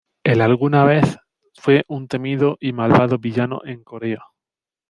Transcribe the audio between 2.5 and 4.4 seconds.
y malvado villano en Corea.